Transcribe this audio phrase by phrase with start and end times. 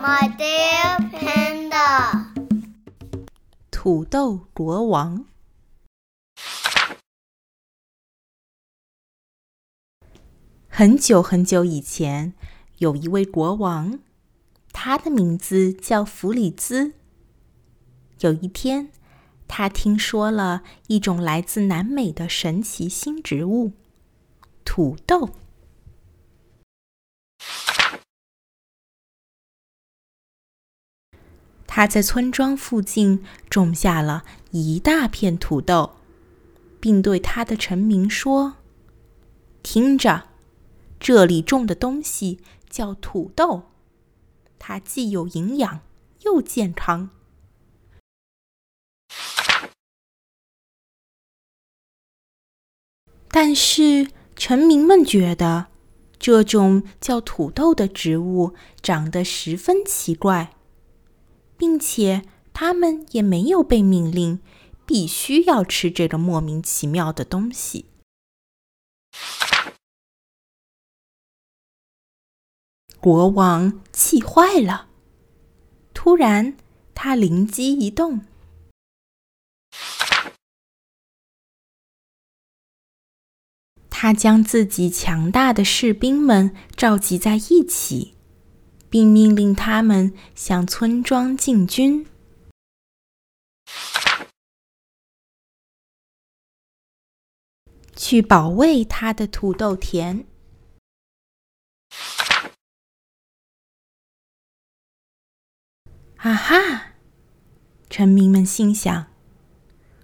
[0.00, 2.26] My dear panda，
[3.68, 5.24] 土豆国王。
[10.68, 12.32] 很久很久以前，
[12.76, 13.98] 有一位国王，
[14.72, 16.92] 他的名字叫弗里兹。
[18.20, 18.92] 有一天，
[19.48, 23.72] 他听说了一种来自南美的神奇新植物——
[24.64, 25.30] 土豆。
[31.78, 35.92] 他在村庄附近种下了一大片土豆，
[36.80, 38.56] 并对他的臣民说
[39.62, 40.24] ：“听着，
[40.98, 43.62] 这里种的东西叫土豆，
[44.58, 45.82] 它既有营养
[46.24, 47.10] 又健康。”
[53.30, 55.68] 但是，臣民们觉得
[56.18, 60.56] 这种叫土豆的植物长得十分奇怪。
[61.58, 62.22] 并且
[62.54, 64.40] 他们也没有被命令
[64.86, 67.86] 必须要吃这个莫名其妙的东西。
[73.00, 74.88] 国王气坏了，
[75.92, 76.56] 突然
[76.94, 78.22] 他灵机一动，
[83.88, 88.17] 他将自己强大的士兵们召集在一起。
[88.90, 92.06] 并命令他们向村庄进军，
[97.94, 100.26] 去保卫他的土豆田。
[106.16, 106.94] 啊哈！
[107.88, 109.06] 臣民们心想：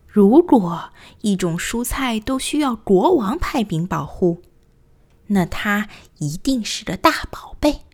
[0.06, 4.42] 如果一种蔬菜都需要国王派兵保护，
[5.26, 5.88] 那它
[6.18, 7.84] 一定是个大宝贝。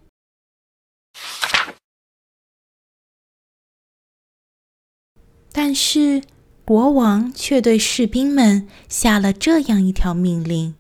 [5.70, 6.24] 但是，
[6.64, 10.75] 国王却对士兵们下了这样一条命令：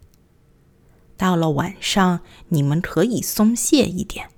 [1.16, 4.28] 到了晚上，你们可以松懈一点。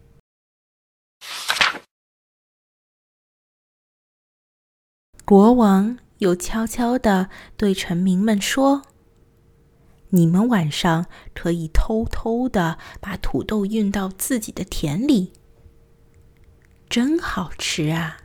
[5.25, 8.83] 国王又悄悄地对臣民们说
[10.13, 15.33] ：“你们晚上可以偷偷地把土豆运到自己的田里，
[16.91, 18.19] 真好吃啊！”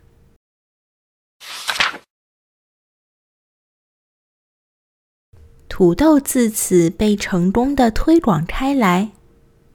[5.77, 9.11] 土豆自此被成功的推广开来，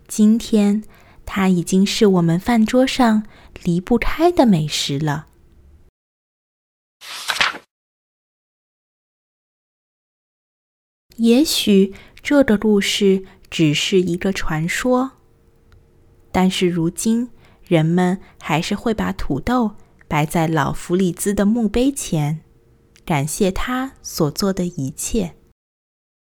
[0.09, 0.83] 今天
[1.25, 3.25] 它已经是我们饭桌上
[3.63, 5.29] 离不开的美食了。
[11.19, 15.13] 也许这个故事只是一个传说，
[16.33, 17.31] 但是如今
[17.63, 19.77] 人们还是会把土豆
[20.09, 22.41] 摆在老弗里兹的墓碑前，
[23.05, 25.37] 感谢他所做的一切。